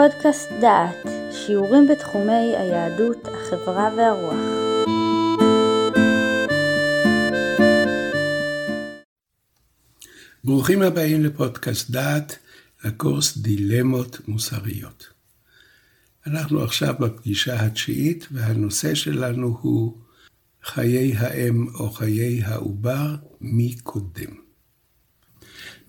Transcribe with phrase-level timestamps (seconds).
[0.00, 4.34] פודקאסט דעת, שיעורים בתחומי היהדות, החברה והרוח.
[10.44, 12.38] ברוכים הבאים לפודקאסט דעת,
[12.84, 15.06] לקורס דילמות מוסריות.
[16.26, 19.98] אנחנו עכשיו בפגישה התשיעית, והנושא שלנו הוא
[20.62, 24.30] חיי האם או חיי העובר, מי קודם.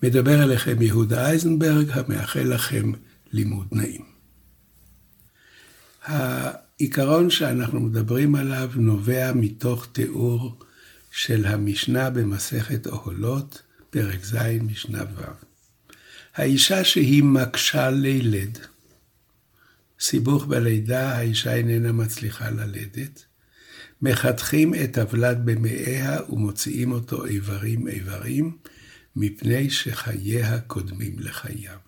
[0.02, 2.92] מדבר אליכם יהודה אייזנברג, המאחל לכם
[3.32, 4.04] לימוד נעים.
[6.02, 10.58] העיקרון שאנחנו מדברים עליו נובע מתוך תיאור
[11.10, 15.22] של המשנה במסכת אוהלות, פרק ז', משנה ו'.
[16.34, 18.58] האישה שהיא מקשה לילד,
[20.00, 23.24] סיבוך בלידה, האישה איננה מצליחה ללדת,
[24.02, 28.56] מחתכים את הוולד במאיה ומוציאים אותו איברים איברים,
[29.16, 31.78] מפני שחייה קודמים לחייו.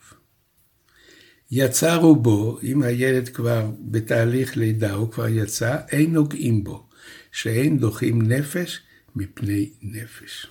[1.51, 6.87] יצא רובו, אם הילד כבר בתהליך לידה, הוא כבר יצא, אין נוגעים בו,
[7.33, 8.81] שאין דוחים נפש
[9.17, 10.47] מפני נפש.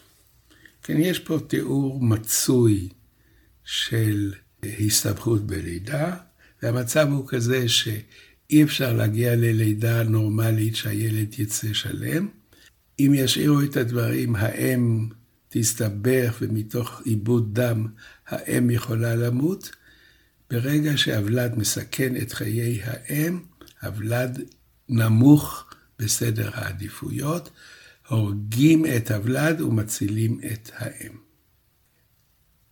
[0.83, 2.89] כן, יש פה תיאור מצוי
[3.63, 4.33] של
[4.79, 6.15] הסתבכות בלידה,
[6.63, 12.27] והמצב הוא כזה שאי אפשר להגיע ללידה נורמלית שהילד יצא שלם.
[12.99, 15.07] אם ישאירו את הדברים, האם
[15.49, 17.87] תסתבך ומתוך עיבוד דם
[18.27, 19.71] האם יכולה למות,
[20.49, 23.39] ברגע שהוולד מסכן את חיי האם,
[23.81, 24.41] הוולד
[24.89, 27.49] נמוך בסדר העדיפויות,
[28.07, 31.17] הורגים את הוולד ומצילים את האם.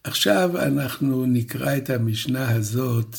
[0.04, 3.18] עכשיו אנחנו נקרא את המשנה הזאת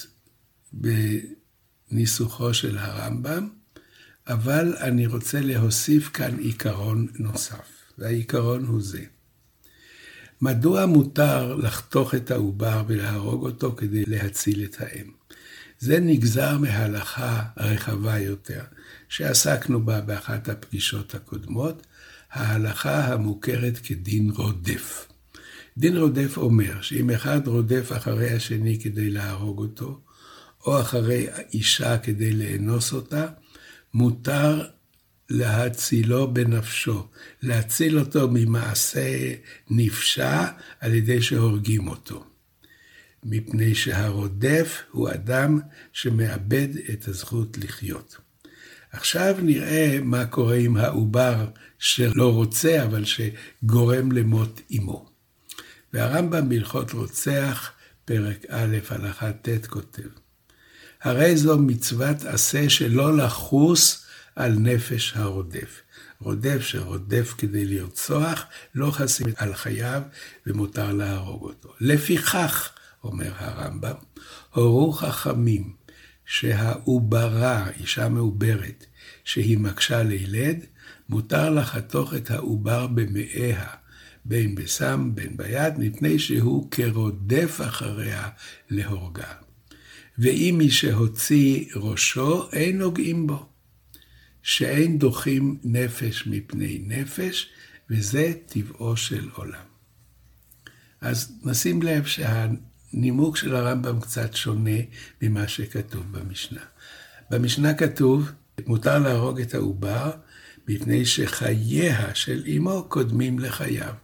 [1.91, 3.49] בניסוחו של הרמב"ם,
[4.27, 9.05] אבל אני רוצה להוסיף כאן עיקרון נוסף, והעיקרון הוא זה.
[10.43, 15.11] מדוע מותר לחתוך את העובר ולהרוג אותו כדי להציל את האם?
[15.79, 18.63] זה נגזר מהלכה רחבה יותר,
[19.09, 21.87] שעסקנו בה באחת הפגישות הקודמות,
[22.33, 25.09] ההלכה המוכרת כדין רודף.
[25.79, 30.01] דין רודף אומר שאם אחד רודף אחרי השני כדי להרוג אותו,
[30.67, 33.27] או אחרי אישה כדי לאנוס אותה,
[33.95, 34.65] מותר
[35.33, 37.07] להצילו בנפשו,
[37.43, 39.35] להציל אותו ממעשה
[39.71, 40.45] נפשע
[40.81, 42.25] על ידי שהורגים אותו.
[43.25, 45.61] מפני שהרודף הוא אדם
[45.93, 48.17] שמאבד את הזכות לחיות.
[48.93, 51.47] עכשיו נראה מה קורה עם העובר
[51.79, 55.09] שלא רוצה, אבל שגורם למות אמו.
[55.93, 57.73] והרמב"ם בהלכות רוצח,
[58.05, 60.09] פרק א', הלכה ט', כותב:
[61.03, 64.02] הרי זו מצוות עשה שלא לחוס
[64.37, 65.83] על נפש הרודף.
[66.21, 68.45] רודף שרודף כדי לרצוח,
[68.75, 70.03] לא חסים על חייו
[70.47, 71.75] ומותר להרוג אותו.
[71.81, 72.71] לפיכך,
[73.05, 73.95] אומר הרמב"ם,
[74.55, 75.73] הורו חכמים
[76.25, 78.87] שהעוברה, אישה מעוברת,
[79.25, 80.65] שהיא מקשה לילד,
[81.09, 83.67] מותר לחתוך את העובר במאיה,
[84.25, 88.29] בין בסם בין ביד, מפני שהוא כרודף אחריה
[88.71, 89.33] להורגה.
[90.19, 93.52] ואם מי שהוציא ראשו, אין נוגעים בו.
[94.43, 97.51] שאין דוחים נפש מפני נפש,
[97.91, 99.65] וזה טבעו של עולם.
[101.01, 104.81] אז נשים לב שהנימוק של הרמב"ם קצת שונה
[105.23, 106.61] ממה שכתוב במשנה.
[107.31, 108.31] במשנה כתוב,
[108.67, 110.11] מותר להרוג את העובר
[110.69, 113.95] מפני שחייה של אמו קודמים לחייו.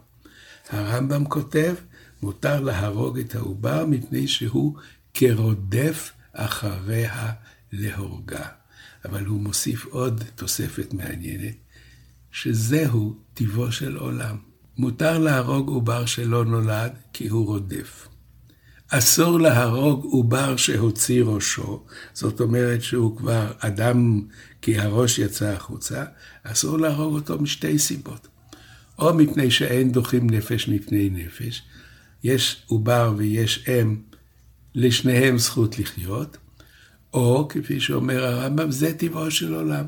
[0.71, 1.75] הרמב"ם כותב,
[2.23, 4.77] מותר להרוג את העובר מפני שהוא
[5.15, 7.33] כרודף אחריה
[7.73, 8.47] להורגה.
[9.05, 11.55] אבל הוא מוסיף עוד תוספת מעניינת,
[12.33, 14.37] שזהו טיבו של עולם.
[14.77, 18.09] מותר להרוג עובר שלא נולד, כי הוא רודף.
[18.89, 24.23] אסור להרוג עובר שהוציא ראשו, זאת אומרת שהוא כבר אדם
[24.63, 26.05] כי הראש יצא החוצה,
[26.43, 28.29] אסור להרוג אותו משתי סיבות.
[28.99, 31.63] או מפני שאין דוחים נפש מפני נפש,
[32.25, 33.97] יש עובר ויש אם,
[34.75, 36.37] לשניהם זכות לחיות,
[37.15, 39.85] או כפי שאומר הרמב"ם, זה טבעו של עולם.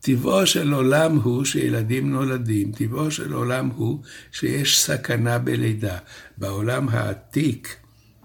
[0.00, 4.02] טבעו של עולם הוא שילדים נולדים, טבעו של עולם הוא
[4.32, 5.98] שיש סכנה בלידה.
[6.38, 7.76] בעולם העתיק,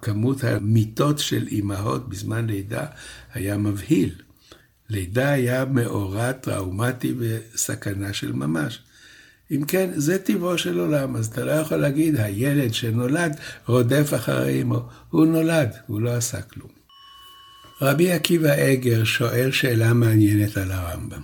[0.02, 2.86] כמות המיטות של אימהות בזמן לידה
[3.34, 4.16] היה מבהיל.
[4.90, 8.80] לידה היה מאורע טראומטי וסכנה של ממש.
[9.52, 13.36] אם כן, זה טבעו של עולם, אז אתה לא יכול להגיד, הילד שנולד
[13.66, 14.90] רודף אחרי אמו.
[15.10, 16.79] הוא נולד, הוא לא עשה כלום.
[17.82, 21.22] רבי עקיבא אגר שואל שאלה מעניינת על הרמב"ם.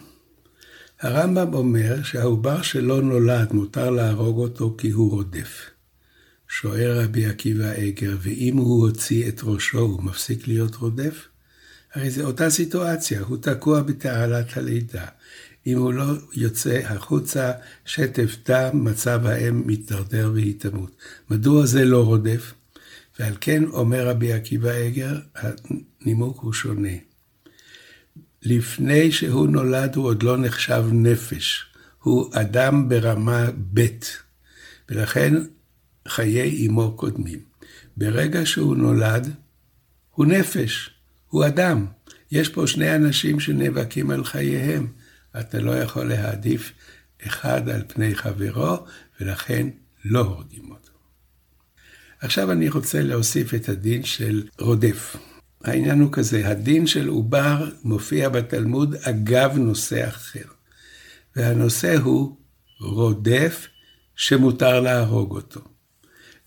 [1.01, 5.69] הרמב"ם אומר שהעובר שלא נולד מותר להרוג אותו כי הוא רודף.
[6.47, 11.27] שואל רבי עקיבא אגר, ואם הוא הוציא את ראשו הוא מפסיק להיות רודף?
[11.93, 15.05] הרי זו אותה סיטואציה, הוא תקוע בתעלת הלידה.
[15.67, 17.51] אם הוא לא יוצא החוצה,
[17.85, 20.91] שטף דם, מצב האם מתדרדר והיא תמות.
[21.29, 22.53] מדוע זה לא רודף?
[23.19, 26.97] ועל כן אומר רבי עקיבא אגר, הנימוק הוא שונה.
[28.41, 31.65] לפני שהוא נולד הוא עוד לא נחשב נפש,
[32.00, 33.88] הוא אדם ברמה ב',
[34.89, 35.33] ולכן
[36.07, 37.39] חיי אמו קודמים.
[37.97, 39.33] ברגע שהוא נולד,
[40.12, 40.89] הוא נפש,
[41.27, 41.85] הוא אדם.
[42.31, 44.88] יש פה שני אנשים שנאבקים על חייהם.
[45.39, 46.71] אתה לא יכול להעדיף
[47.27, 48.85] אחד על פני חברו,
[49.19, 49.67] ולכן
[50.06, 50.91] לא הורגים אותו.
[52.21, 55.15] עכשיו אני רוצה להוסיף את הדין של רודף.
[55.63, 60.45] העניין הוא כזה, הדין של עובר מופיע בתלמוד אגב נושא אחר.
[61.35, 62.38] והנושא הוא
[62.79, 63.67] רודף
[64.15, 65.62] שמותר להרוג אותו.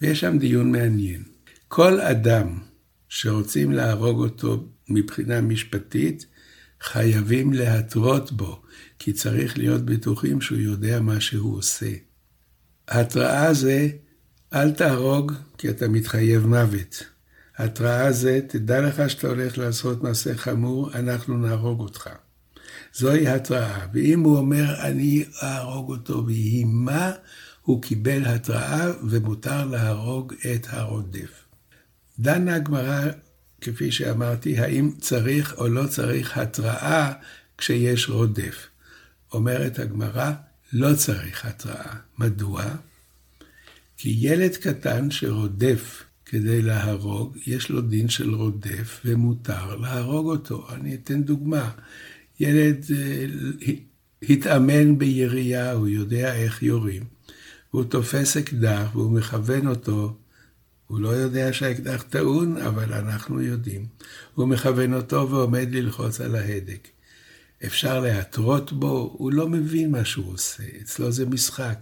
[0.01, 1.23] ויש שם דיון מעניין.
[1.69, 2.59] כל אדם
[3.09, 6.27] שרוצים להרוג אותו מבחינה משפטית,
[6.81, 8.63] חייבים להתרות בו,
[8.99, 11.91] כי צריך להיות בטוחים שהוא יודע מה שהוא עושה.
[12.89, 13.89] התראה זה,
[14.55, 17.03] אל תהרוג כי אתה מתחייב מוות.
[17.57, 22.09] התראה זה, תדע לך שאתה הולך לעשות מעשה חמור, אנחנו נהרוג אותך.
[22.95, 23.87] זוהי התראה.
[23.93, 27.13] ואם הוא אומר, אני אהרוג אותו ויהי מה,
[27.63, 31.45] הוא קיבל התראה ומותר להרוג את הרודף.
[32.19, 33.01] דנה הגמרא,
[33.61, 37.13] כפי שאמרתי, האם צריך או לא צריך התראה
[37.59, 38.67] כשיש רודף.
[39.33, 40.33] אומרת הגמרא,
[40.73, 41.95] לא צריך התראה.
[42.19, 42.65] מדוע?
[43.99, 50.67] כי ילד קטן שרודף כדי להרוג, יש לו דין של רודף ומותר להרוג אותו.
[50.75, 51.71] אני אתן דוגמה.
[52.41, 53.25] ילד אה,
[54.23, 57.03] התאמן בירייה, הוא יודע איך יורים,
[57.73, 60.17] והוא תופס אקדח והוא מכוון אותו,
[60.87, 63.87] הוא לא יודע שהאקדח טעון, אבל אנחנו יודעים.
[64.35, 66.89] הוא מכוון אותו ועומד ללחוץ על ההדק.
[67.67, 71.79] אפשר להתרות בו, הוא לא מבין מה שהוא עושה, אצלו זה משחק.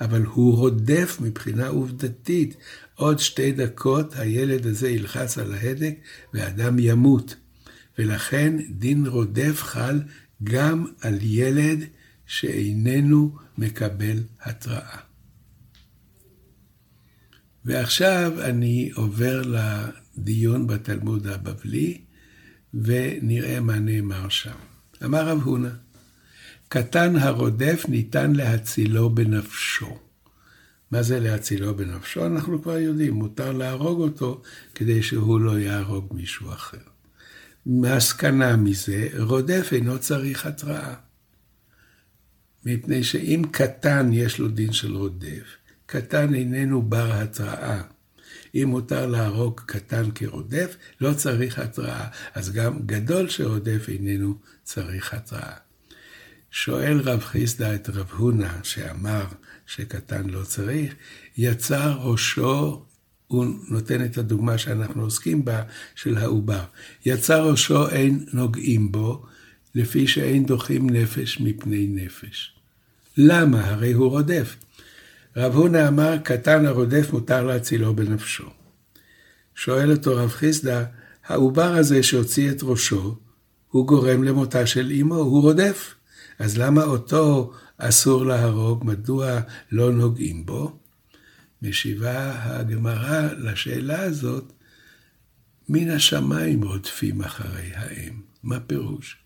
[0.00, 2.56] אבל הוא רודף מבחינה עובדתית.
[2.94, 5.94] עוד שתי דקות הילד הזה ילחץ על ההדק
[6.34, 7.36] ואדם ימות.
[7.98, 10.00] ולכן דין רודף חל
[10.42, 11.84] גם על ילד
[12.26, 14.98] שאיננו מקבל התראה.
[17.64, 22.00] ועכשיו אני עובר לדיון בתלמוד הבבלי,
[22.74, 24.56] ונראה מה נאמר שם.
[25.04, 25.68] אמר רב הונא,
[26.72, 29.98] קטן הרודף ניתן להצילו בנפשו.
[30.90, 32.26] מה זה להצילו בנפשו?
[32.26, 34.42] אנחנו כבר יודעים, מותר להרוג אותו
[34.74, 36.78] כדי שהוא לא יהרוג מישהו אחר.
[37.66, 40.94] מסקנה מזה, רודף אינו צריך התראה.
[42.64, 47.82] מפני שאם קטן יש לו דין של רודף, קטן איננו בר התראה.
[48.54, 52.08] אם מותר להרוג קטן כרודף, לא צריך התראה.
[52.34, 55.71] אז גם גדול שרודף איננו צריך התראה.
[56.54, 59.24] שואל רב חיסדא את רב הונא, שאמר
[59.66, 60.94] שקטן לא צריך,
[61.36, 62.84] יצא ראשו,
[63.26, 65.62] הוא נותן את הדוגמה שאנחנו עוסקים בה,
[65.94, 66.64] של העובר.
[67.06, 69.26] יצא ראשו אין נוגעים בו,
[69.74, 72.52] לפי שאין דוחים נפש מפני נפש.
[73.16, 73.66] למה?
[73.66, 74.56] הרי הוא רודף.
[75.36, 78.50] רב הונא אמר, קטן הרודף מותר להצילו בנפשו.
[79.54, 80.84] שואל אותו רב חיסדא,
[81.26, 83.16] העובר הזה שהוציא את ראשו,
[83.68, 85.94] הוא גורם למותה של אמו, הוא רודף.
[86.38, 88.84] אז למה אותו אסור להרוג?
[88.84, 89.40] מדוע
[89.72, 90.78] לא נוגעים בו?
[91.62, 94.52] משיבה הגמרא לשאלה הזאת,
[95.68, 98.20] מן השמיים רודפים אחרי האם.
[98.42, 99.16] מה פירוש?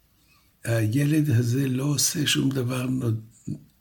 [0.64, 2.86] הילד הזה לא עושה שום דבר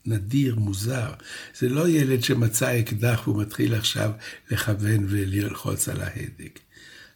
[0.06, 1.12] נדיר, מוזר.
[1.58, 4.10] זה לא ילד שמצא אקדח והוא מתחיל עכשיו
[4.50, 6.58] לכוון וללחוץ על ההדק.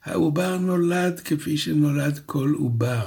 [0.05, 3.07] העובר נולד כפי שנולד כל עובר.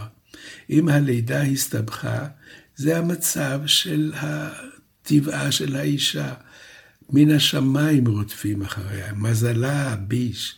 [0.70, 2.28] אם הלידה הסתבכה,
[2.76, 6.34] זה המצב של הטבעה של האישה.
[7.10, 10.56] מן השמיים רודפים אחריה, מזלה הביש,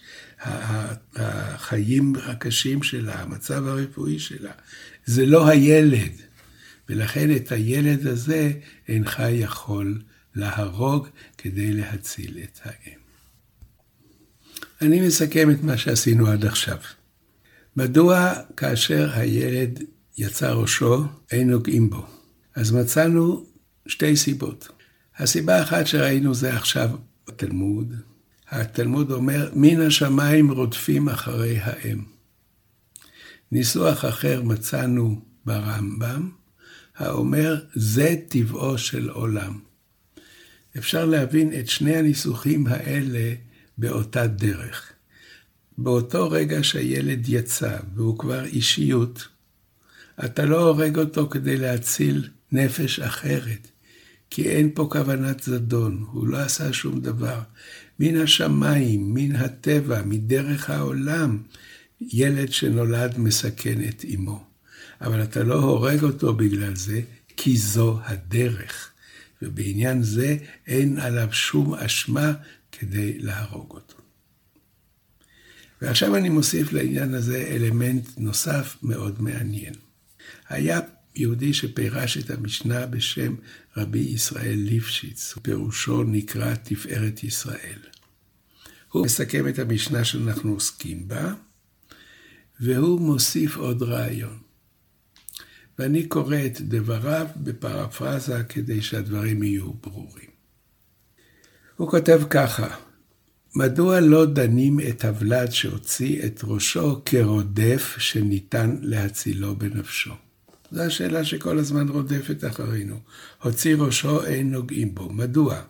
[1.16, 4.52] החיים הקשים שלה, המצב הרפואי שלה.
[5.06, 6.12] זה לא הילד.
[6.90, 8.52] ולכן את הילד הזה
[8.88, 10.02] אינך יכול
[10.36, 11.08] להרוג
[11.38, 13.00] כדי להציל את האם.
[14.82, 16.78] אני מסכם את מה שעשינו עד עכשיו.
[17.76, 19.84] מדוע כאשר הילד
[20.18, 22.06] יצא ראשו, אין נוגעים בו?
[22.56, 23.46] אז מצאנו
[23.88, 24.68] שתי סיבות.
[25.18, 26.90] הסיבה האחת שראינו זה עכשיו
[27.28, 27.94] בתלמוד.
[28.50, 32.04] התלמוד אומר, מן השמיים רודפים אחרי האם.
[33.52, 36.30] ניסוח אחר מצאנו ברמב"ם,
[36.98, 39.60] האומר, זה טבעו של עולם.
[40.78, 43.34] אפשר להבין את שני הניסוחים האלה
[43.78, 44.92] באותה דרך.
[45.78, 49.28] באותו רגע שהילד יצא והוא כבר אישיות,
[50.26, 53.68] אתה לא הורג אותו כדי להציל נפש אחרת,
[54.30, 57.40] כי אין פה כוונת זדון, הוא לא עשה שום דבר.
[58.00, 61.38] מן השמיים, מן הטבע, מדרך העולם,
[62.02, 64.44] ילד שנולד מסכן את אמו.
[65.02, 67.02] אבל אתה לא הורג אותו בגלל זה,
[67.38, 68.92] כי זו הדרך.
[69.42, 72.34] ובעניין זה אין עליו שום אשמה
[72.72, 73.96] כדי להרוג אותו.
[75.82, 79.74] ועכשיו אני מוסיף לעניין הזה אלמנט נוסף מאוד מעניין.
[80.50, 80.80] היה
[81.16, 83.36] יהודי שפירש את המשנה בשם
[83.78, 87.80] רבי ישראל ליפשיץ, פירושו נקרא תפארת ישראל.
[88.92, 91.34] הוא מסכם את המשנה שאנחנו עוסקים בה,
[92.60, 94.38] והוא מוסיף עוד רעיון.
[95.80, 100.30] ואני קורא את דבריו בפרפרזה כדי שהדברים יהיו ברורים.
[101.76, 102.76] הוא כותב ככה,
[103.56, 110.14] מדוע לא דנים את הוולד שהוציא את ראשו כרודף שניתן להצילו בנפשו?
[110.72, 113.00] זו השאלה שכל הזמן רודפת אחרינו.
[113.44, 115.10] הוציא ראשו, אין נוגעים בו.
[115.10, 115.62] מדוע?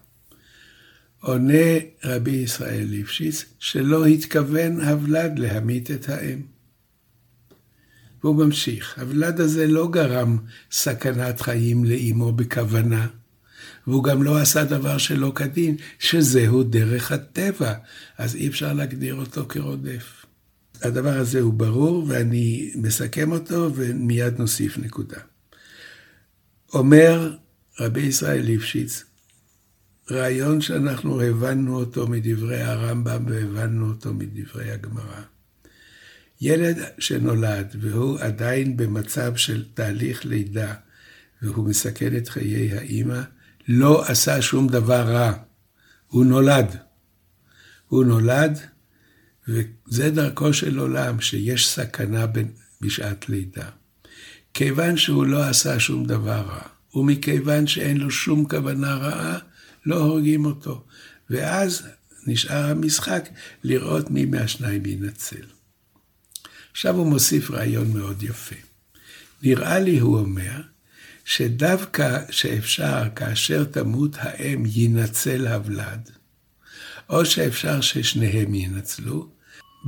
[1.22, 1.64] עונה
[2.04, 6.42] רבי ישראל ליפשיץ שלא התכוון הוולד להמית את האם.
[8.24, 10.38] והוא ממשיך, הוולד הזה לא גרם
[10.72, 13.08] סכנת חיים לאמו בכוונה,
[13.88, 17.74] והוא גם לא עשה דבר שלא כדין, שזהו דרך הטבע,
[18.18, 20.26] אז אי אפשר להגדיר אותו כרודף.
[20.82, 25.20] הדבר הזה הוא ברור, ואני מסכם אותו, ומיד נוסיף נקודה.
[26.74, 27.36] אומר
[27.80, 29.04] רבי ישראל ליפשיץ,
[30.12, 35.22] רעיון שאנחנו הבנו אותו מדברי הרמב"ם והבנו אותו מדברי הגמרא.
[36.42, 40.74] ילד שנולד והוא עדיין במצב של תהליך לידה
[41.42, 43.22] והוא מסכן את חיי האימא,
[43.68, 45.34] לא עשה שום דבר רע.
[46.08, 46.76] הוא נולד.
[47.88, 48.60] הוא נולד,
[49.48, 52.26] וזה דרכו של עולם, שיש סכנה
[52.82, 53.70] בשעת לידה.
[54.54, 56.62] כיוון שהוא לא עשה שום דבר רע,
[56.94, 59.38] ומכיוון שאין לו שום כוונה רעה,
[59.86, 60.86] לא הורגים אותו.
[61.30, 61.88] ואז
[62.28, 63.30] נשאר המשחק
[63.64, 65.46] לראות מי מהשניים ינצל.
[66.72, 68.56] עכשיו הוא מוסיף רעיון מאוד יפה.
[69.44, 70.62] נראה לי, הוא אומר,
[71.26, 76.10] שדווקא שאפשר כאשר תמות האם יינצל הוולד,
[77.10, 79.30] או שאפשר ששניהם ינצלו,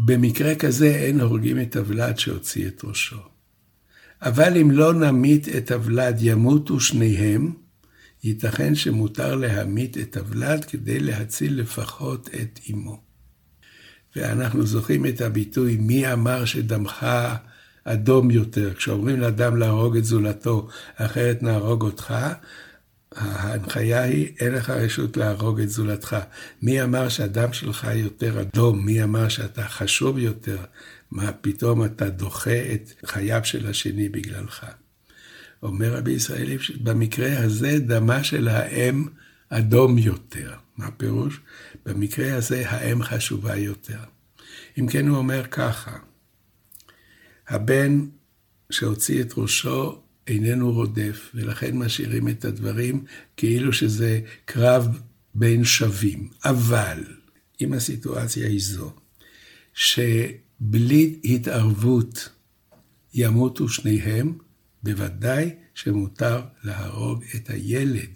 [0.06, 3.20] במקרה כזה אין הורגים את הוולד שהוציא את ראשו.
[4.22, 7.54] אבל אם לא נמית את הוולד ימותו שניהם,
[8.24, 13.02] ייתכן שמותר להמית את הוולד כדי להציל לפחות את אמו.
[14.16, 17.06] ואנחנו זוכרים את הביטוי, מי אמר שדמך
[17.94, 18.74] אדום יותר?
[18.74, 22.14] כשאומרים לאדם להרוג את זולתו, אחרת נהרוג אותך,
[23.16, 26.18] ההנחיה היא, אין לך רשות להרוג את זולתך.
[26.62, 28.86] מי אמר שהדם שלך יותר אדום?
[28.86, 30.58] מי אמר שאתה חשוב יותר?
[31.12, 34.66] מה פתאום אתה דוחה את חייו של השני בגללך?
[35.64, 39.06] אומר רבי ישראל במקרה הזה דמה של האם
[39.50, 40.54] אדום יותר.
[40.78, 41.40] מה הפירוש?
[41.86, 44.00] במקרה הזה האם חשובה יותר.
[44.80, 45.98] אם כן הוא אומר ככה,
[47.48, 48.06] הבן
[48.72, 53.04] שהוציא את ראשו איננו רודף, ולכן משאירים את הדברים
[53.38, 55.02] כאילו שזה קרב
[55.36, 56.30] בין שווים.
[56.46, 57.04] אבל
[57.62, 58.94] אם הסיטואציה היא זו,
[59.74, 62.30] שבלי התערבות
[63.14, 64.38] ימותו שניהם,
[64.84, 68.10] בוודאי שמותר להרוג את הילד,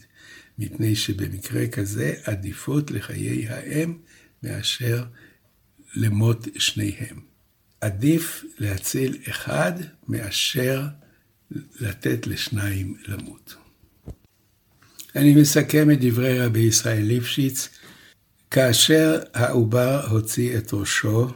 [0.59, 3.97] מפני שבמקרה כזה עדיפות לחיי האם
[4.43, 5.03] מאשר
[5.95, 7.30] למות שניהם.
[7.81, 9.71] עדיף להציל אחד
[10.07, 10.83] מאשר
[11.79, 13.55] לתת לשניים למות.
[15.15, 17.69] אני מסכם את דברי רבי ישראל ליפשיץ,
[18.51, 21.27] כאשר העובר הוציא את ראשו,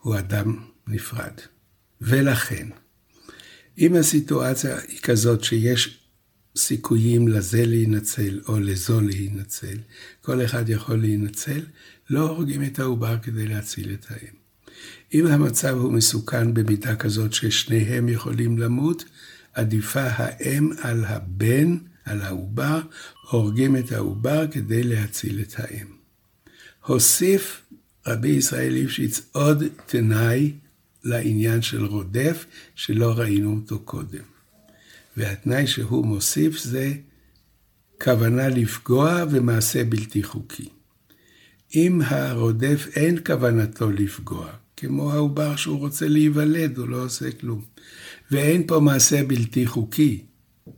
[0.00, 1.40] הוא אדם נפרד.
[2.00, 2.68] ולכן,
[3.78, 5.98] אם הסיטואציה היא כזאת שיש
[6.56, 9.78] סיכויים לזה להינצל או לזו להינצל,
[10.20, 11.60] כל אחד יכול להינצל,
[12.10, 14.43] לא הורגים את העובר כדי להציל את האם.
[15.14, 19.04] אם המצב הוא מסוכן במידה כזאת ששניהם יכולים למות,
[19.52, 22.80] עדיפה האם על הבן, על העובר,
[23.30, 25.86] הורגים את העובר כדי להציל את האם.
[26.86, 27.62] הוסיף
[28.06, 30.52] רבי ישראל ליפשיץ עוד תנאי
[31.04, 34.22] לעניין של רודף, שלא ראינו אותו קודם.
[35.16, 36.92] והתנאי שהוא מוסיף זה
[38.02, 40.68] כוונה לפגוע ומעשה בלתי חוקי.
[41.74, 47.64] אם הרודף אין כוונתו לפגוע, כמו העובר שהוא רוצה להיוולד, הוא לא עושה כלום.
[48.30, 50.24] ואין פה מעשה בלתי חוקי,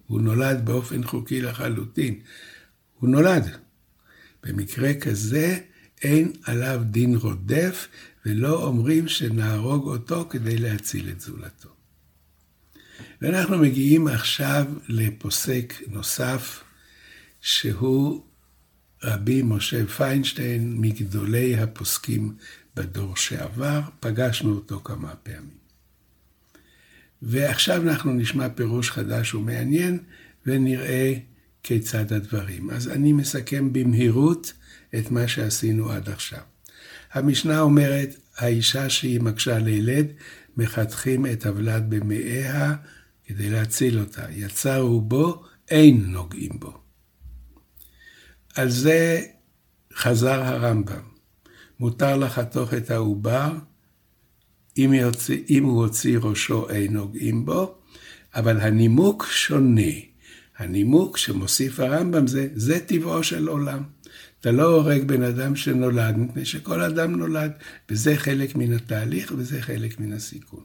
[0.06, 2.20] הוא נולד באופן חוקי לחלוטין.
[2.98, 3.56] הוא נולד.
[4.42, 5.58] במקרה כזה
[6.02, 7.88] אין עליו דין רודף,
[8.26, 11.68] ולא אומרים שנהרוג אותו כדי להציל את זולתו.
[13.22, 16.64] ואנחנו מגיעים עכשיו לפוסק נוסף,
[17.40, 18.24] שהוא
[19.04, 22.34] רבי משה פיינשטיין, מגדולי הפוסקים
[22.76, 25.56] בדור שעבר, פגשנו אותו כמה פעמים.
[27.22, 29.98] ועכשיו אנחנו נשמע פירוש חדש ומעניין,
[30.46, 31.14] ונראה
[31.62, 32.70] כיצד הדברים.
[32.70, 34.52] אז אני מסכם במהירות
[34.98, 36.40] את מה שעשינו עד עכשיו.
[37.12, 40.06] המשנה אומרת, האישה שהיא מקשה לילד,
[40.56, 42.76] מחתכים את הוולד במאיה
[43.26, 44.22] כדי להציל אותה.
[44.30, 46.85] יצא רובו, אין נוגעים בו.
[48.56, 49.22] על זה
[49.94, 51.00] חזר הרמב"ם.
[51.80, 53.52] מותר לחתוך את העובר,
[54.78, 57.78] אם, יוצא, אם הוא הוציא ראשו אין נוגעים בו,
[58.34, 59.92] אבל הנימוק שונה.
[60.56, 63.82] הנימוק שמוסיף הרמב"ם זה, זה טבעו של עולם.
[64.40, 67.52] אתה לא הורג בן אדם שנולד, מפני שכל אדם נולד,
[67.90, 70.64] וזה חלק מן התהליך וזה חלק מן הסיכון.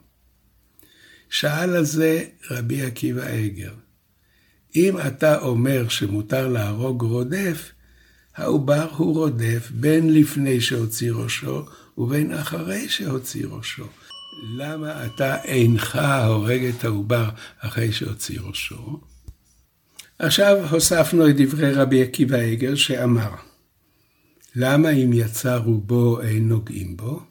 [1.30, 3.74] שאל על זה רבי עקיבא אגר,
[4.76, 7.72] אם אתה אומר שמותר להרוג רודף,
[8.36, 11.66] העובר הוא רודף בין לפני שהוציא ראשו
[11.98, 13.88] ובין אחרי שהוציא ראשו.
[14.58, 19.00] למה אתה אינך הורג את העובר אחרי שהוציא ראשו?
[20.20, 23.32] עכשיו הוספנו את דברי רבי עקיבא עגר שאמר,
[24.56, 27.22] למה אם יצא רובו אין נוגעים בו?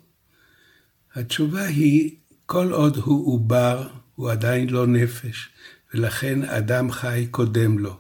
[1.14, 2.11] התשובה היא,
[2.47, 5.49] כל עוד הוא עובר, הוא עדיין לא נפש,
[5.95, 7.97] ולכן אדם חי קודם לו.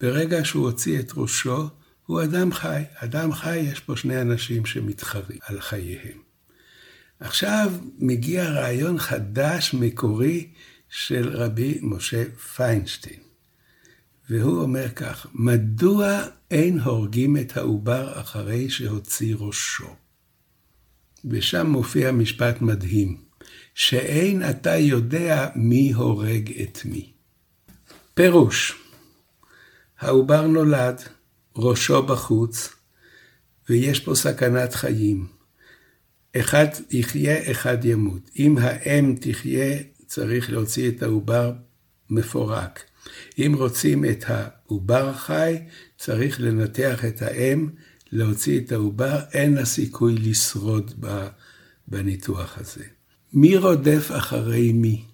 [0.00, 1.68] ברגע שהוא הוציא את ראשו,
[2.06, 2.82] הוא אדם חי.
[2.94, 6.18] אדם חי, יש פה שני אנשים שמתחרים על חייהם.
[7.20, 10.48] עכשיו מגיע רעיון חדש, מקורי,
[10.88, 12.24] של רבי משה
[12.56, 13.20] פיינשטיין.
[14.30, 19.96] והוא אומר כך, מדוע אין הורגים את העובר אחרי שהוציא ראשו?
[21.24, 23.16] ושם מופיע משפט מדהים,
[23.74, 27.12] שאין אתה יודע מי הורג את מי.
[28.14, 28.74] פירוש,
[29.98, 31.02] העובר נולד,
[31.56, 32.68] ראשו בחוץ,
[33.68, 35.26] ויש פה סכנת חיים.
[36.36, 38.30] אחד יחיה, אחד ימות.
[38.38, 41.52] אם האם תחיה, צריך להוציא את העובר
[42.10, 42.84] מפורק.
[43.38, 45.58] אם רוצים את העובר החי,
[45.98, 47.68] צריך לנתח את האם,
[48.12, 51.06] להוציא את העובר, אין לה סיכוי לשרוד
[51.88, 52.84] בניתוח הזה.
[53.32, 55.04] מי רודף אחרי מי?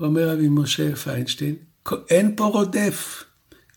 [0.00, 1.56] אומר רבי משה פיינשטיין,
[2.10, 3.24] אין פה רודף.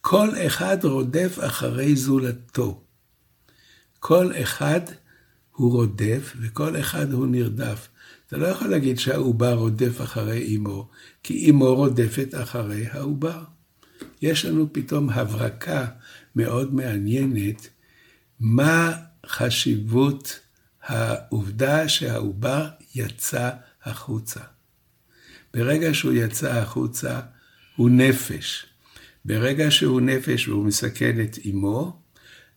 [0.09, 2.83] כל אחד רודף אחרי זולתו.
[3.99, 4.79] כל אחד
[5.51, 7.87] הוא רודף וכל אחד הוא נרדף.
[8.27, 10.89] אתה לא יכול להגיד שהעובר רודף אחרי אמו,
[11.23, 13.43] כי אמו רודפת אחרי העובר.
[14.21, 15.85] יש לנו פתאום הברקה
[16.35, 17.67] מאוד מעניינת,
[18.39, 18.93] מה
[19.25, 20.39] חשיבות
[20.83, 23.49] העובדה שהעובר יצא
[23.83, 24.41] החוצה.
[25.53, 27.19] ברגע שהוא יצא החוצה,
[27.75, 28.65] הוא נפש.
[29.27, 32.01] ברגע שהוא נפש והוא מסכן את אמו,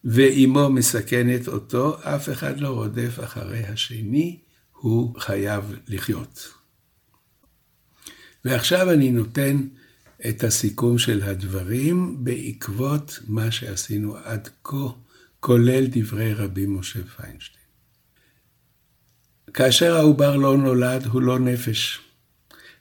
[0.05, 4.39] ואימו מסכנת אותו, אף אחד לא רודף אחרי השני,
[4.73, 6.53] הוא חייב לחיות.
[8.45, 9.61] ועכשיו אני נותן
[10.29, 14.89] את הסיכום של הדברים בעקבות מה שעשינו עד כה,
[15.41, 17.65] כולל דברי רבי משה פיינשטיין.
[19.55, 22.01] כאשר העובר לא נולד, הוא לא נפש.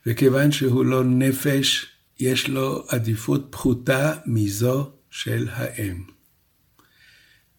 [0.05, 1.88] וכיוון שהוא לא נפש,
[2.19, 6.03] יש לו עדיפות פחותה מזו של האם.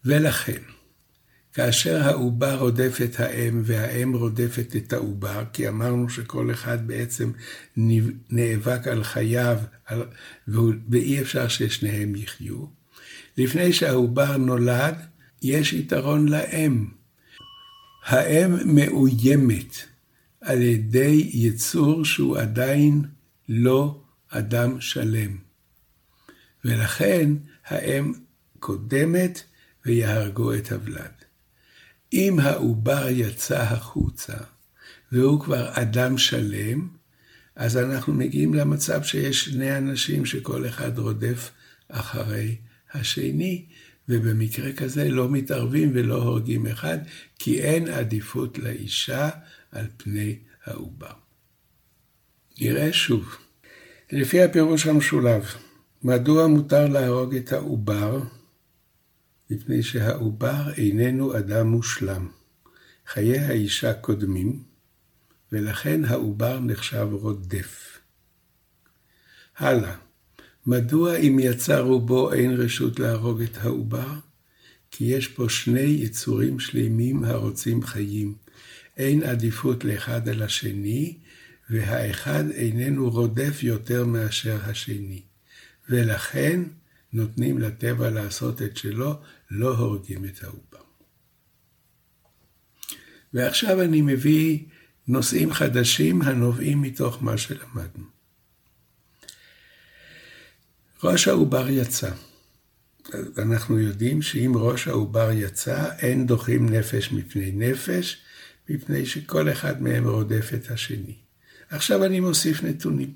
[0.05, 0.61] ולכן,
[1.53, 7.31] כאשר העובר רודף את האם והאם רודפת את העובר, כי אמרנו שכל אחד בעצם
[8.29, 9.57] נאבק על חייו
[10.89, 12.65] ואי אפשר ששניהם יחיו,
[13.37, 14.95] לפני שהעובר נולד,
[15.41, 16.85] יש יתרון לאם.
[18.05, 19.75] האם מאוימת
[20.41, 23.01] על ידי יצור שהוא עדיין
[23.49, 24.00] לא
[24.31, 25.37] אדם שלם.
[26.65, 27.29] ולכן
[27.65, 28.13] האם
[28.59, 29.43] קודמת
[29.85, 31.11] ויהרגו את הוולד.
[32.13, 34.37] אם העובר יצא החוצה
[35.11, 36.87] והוא כבר אדם שלם,
[37.55, 41.51] אז אנחנו מגיעים למצב שיש שני אנשים שכל אחד רודף
[41.89, 42.55] אחרי
[42.93, 43.65] השני,
[44.09, 46.97] ובמקרה כזה לא מתערבים ולא הורגים אחד,
[47.39, 49.29] כי אין עדיפות לאישה
[49.71, 51.13] על פני העובר.
[52.61, 53.37] נראה שוב.
[54.11, 55.45] לפי הפירוש המשולב,
[56.03, 58.21] מדוע מותר להרוג את העובר?
[59.49, 62.27] מפני שהעובר איננו אדם מושלם.
[63.07, 64.63] חיי האישה קודמים,
[65.51, 67.99] ולכן העובר נחשב רודף.
[69.57, 69.95] הלאה,
[70.65, 74.13] מדוע אם יצא רובו אין רשות להרוג את העובר?
[74.91, 78.35] כי יש פה שני יצורים שלמים הרוצים חיים.
[78.97, 81.17] אין עדיפות לאחד על השני,
[81.71, 85.21] והאחד איננו רודף יותר מאשר השני.
[85.89, 86.61] ולכן
[87.13, 90.83] נותנים לטבע לעשות את שלו, לא הורגים את העובר.
[93.33, 94.59] ועכשיו אני מביא
[95.07, 98.05] נושאים חדשים הנובעים מתוך מה שלמדנו.
[101.03, 102.11] ראש העובר יצא.
[103.37, 108.21] אנחנו יודעים שאם ראש העובר יצא, אין דוחים נפש מפני נפש,
[108.69, 111.20] מפני שכל אחד מהם רודף את השני.
[111.71, 113.13] עכשיו אני מוסיף נתונים.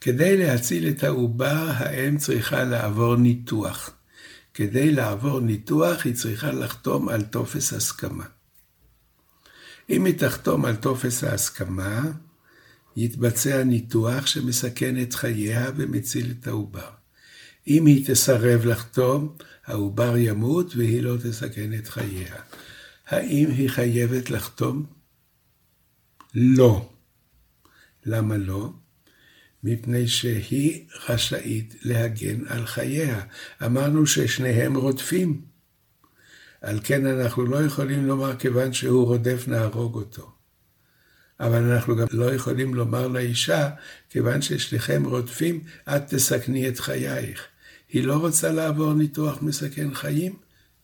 [0.00, 3.90] כדי להציל את העובר, האם צריכה לעבור ניתוח.
[4.54, 8.24] כדי לעבור ניתוח, היא צריכה לחתום על טופס הסכמה.
[9.90, 12.02] אם היא תחתום על טופס ההסכמה,
[12.96, 16.90] יתבצע ניתוח שמסכן את חייה ומציל את העובר.
[17.68, 22.36] אם היא תסרב לחתום, העובר ימות והיא לא תסכן את חייה.
[23.06, 24.86] האם היא חייבת לחתום?
[26.34, 26.93] לא.
[28.06, 28.72] למה לא?
[29.64, 33.20] מפני שהיא רשאית להגן על חייה.
[33.64, 35.40] אמרנו ששניהם רודפים.
[36.60, 40.32] על כן אנחנו לא יכולים לומר כיוון שהוא רודף נהרוג אותו.
[41.40, 43.70] אבל אנחנו גם לא יכולים לומר לאישה,
[44.10, 47.44] כיוון ששניכם רודפים, את תסכני את חייך.
[47.88, 50.36] היא לא רוצה לעבור ניתוח מסכן חיים,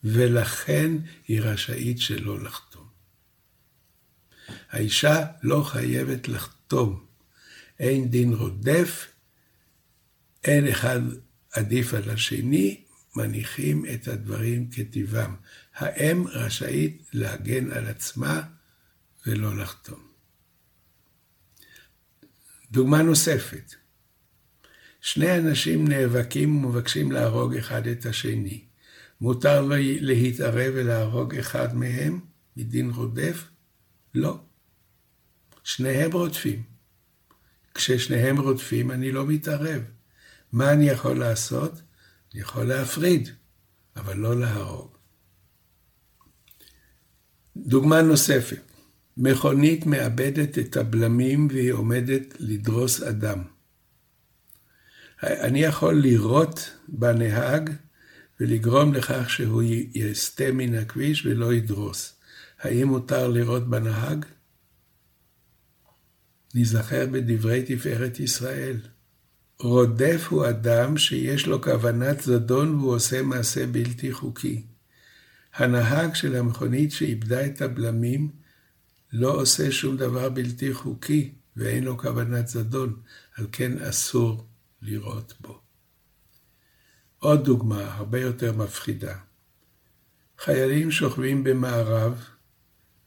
[0.04, 0.92] ולכן
[1.28, 2.84] היא רשאית שלא לחתום.
[4.70, 7.09] האישה לא חייבת לחתום.
[7.80, 9.06] אין דין רודף,
[10.44, 11.00] אין אחד
[11.52, 12.84] עדיף על השני,
[13.16, 15.34] מניחים את הדברים כטיבם.
[15.74, 18.42] האם רשאית להגן על עצמה
[19.26, 20.00] ולא לחתום.
[22.70, 23.74] דוגמה נוספת,
[25.00, 28.64] שני אנשים נאבקים ומבקשים להרוג אחד את השני.
[29.20, 29.68] מותר
[30.00, 32.20] להתערב ולהרוג אחד מהם
[32.56, 33.48] מדין רודף?
[34.14, 34.40] לא.
[35.64, 36.69] שניהם רודפים.
[37.74, 39.82] כששניהם רודפים אני לא מתערב.
[40.52, 41.82] מה אני יכול לעשות?
[42.32, 43.28] אני יכול להפריד,
[43.96, 44.96] אבל לא להרוג.
[47.56, 48.62] דוגמה נוספת,
[49.16, 53.42] מכונית מאבדת את הבלמים והיא עומדת לדרוס אדם.
[55.22, 57.70] אני יכול לירות בנהג
[58.40, 59.62] ולגרום לכך שהוא
[59.94, 62.20] יסטה מן הכביש ולא ידרוס.
[62.60, 64.24] האם מותר לירות בנהג?
[66.54, 68.76] ניזכר בדברי תפארת ישראל.
[69.58, 74.62] רודף הוא אדם שיש לו כוונת זדון והוא עושה מעשה בלתי חוקי.
[75.54, 78.30] הנהג של המכונית שאיבדה את הבלמים
[79.12, 83.00] לא עושה שום דבר בלתי חוקי ואין לו כוונת זדון,
[83.36, 84.46] על כן אסור
[84.82, 85.60] לראות בו.
[87.18, 89.16] עוד דוגמה, הרבה יותר מפחידה.
[90.38, 92.24] חיילים שוכבים במערב,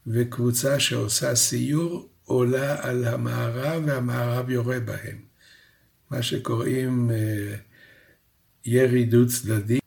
[0.06, 5.18] וקבוצה שעושה סיור עולה על המערב והמערב יורה בהם.
[6.10, 7.54] מה שקוראים אה,
[8.64, 9.78] ירי דו צדדי.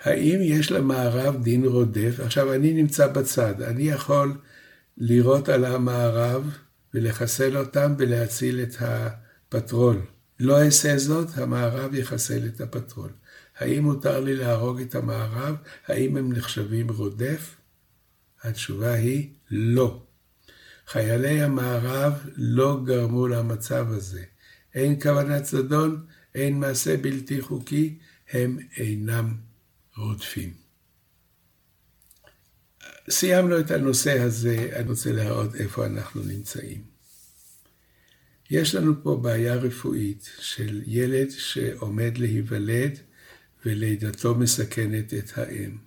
[0.00, 2.20] האם יש למערב דין רודף?
[2.20, 4.38] עכשיו, אני נמצא בצד, אני יכול
[4.98, 6.56] לירות על המארב
[6.94, 10.00] ולחסל אותם ולהציל את הפטרול.
[10.40, 13.10] לא אעשה זאת, המארב יחסל את הפטרול.
[13.58, 15.56] האם מותר לי להרוג את המארב?
[15.86, 17.56] האם הם נחשבים רודף?
[18.42, 20.02] התשובה היא לא.
[20.92, 24.24] חיילי המארב לא גרמו למצב הזה.
[24.74, 27.98] אין כוונת זדון, אין מעשה בלתי חוקי,
[28.30, 29.34] הם אינם
[29.96, 30.52] רודפים.
[33.10, 36.82] סיימנו את הנושא הזה, אני רוצה להראות איפה אנחנו נמצאים.
[38.50, 42.98] יש לנו פה בעיה רפואית של ילד שעומד להיוולד
[43.66, 45.78] ולידתו מסכנת את האם.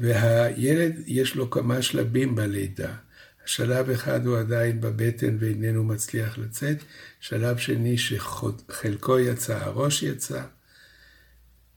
[0.00, 2.96] והילד יש לו כמה שלבים בלידה.
[3.44, 6.76] שלב אחד הוא עדיין בבטן ואיננו מצליח לצאת,
[7.20, 10.42] שלב שני שחלקו יצא, הראש יצא.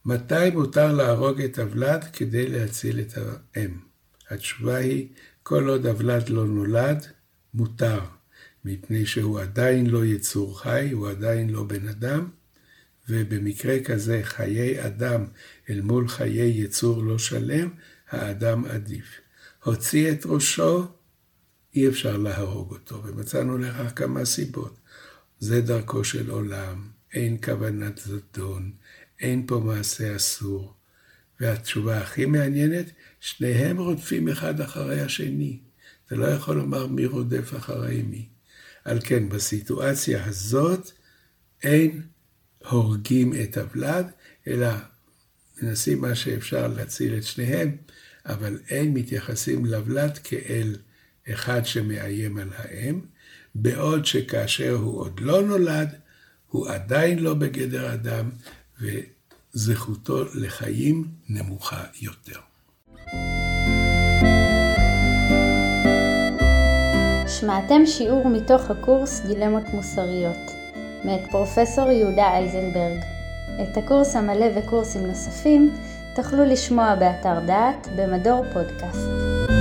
[0.04, 3.78] מתי מותר להרוג את הוולד כדי להציל את האם?
[4.30, 5.08] התשובה היא,
[5.42, 7.06] כל עוד הוולד לא נולד,
[7.54, 8.00] מותר,
[8.64, 12.28] מפני שהוא עדיין לא יצור חי, הוא עדיין לא בן אדם,
[13.08, 15.24] ובמקרה כזה חיי אדם
[15.70, 17.68] אל מול חיי יצור לא שלם,
[18.10, 19.20] האדם עדיף.
[19.64, 20.86] הוציא את ראשו,
[21.74, 24.78] אי אפשר להרוג אותו, ומצאנו לכך כמה סיבות.
[25.40, 28.72] זה דרכו של עולם, אין כוונת זדון,
[29.20, 30.74] אין פה מעשה אסור.
[31.40, 32.86] והתשובה הכי מעניינת,
[33.20, 35.58] שניהם רודפים אחד אחרי השני.
[36.06, 38.28] אתה לא יכול לומר מי רודף אחרי מי.
[38.84, 40.90] על כן, בסיטואציה הזאת
[41.62, 42.02] אין
[42.68, 44.06] הורגים את הוולד,
[44.46, 44.68] אלא
[45.62, 47.76] מנסים מה שאפשר להציל את שניהם,
[48.26, 50.76] אבל אין מתייחסים לבלת כאל
[51.32, 53.00] אחד שמאיים על האם,
[53.54, 55.94] בעוד שכאשר הוא עוד לא נולד,
[56.48, 58.30] הוא עדיין לא בגדר אדם,
[58.80, 62.40] וזכותו לחיים נמוכה יותר.
[67.40, 70.50] שמעתם שיעור מתוך הקורס דילמות מוסריות,
[71.04, 73.14] מאת פרופסור יהודה אייזנברג.
[73.62, 75.70] את הקורס המלא וקורסים נוספים
[76.14, 79.53] תוכלו לשמוע באתר דעת במדור פודקאסט.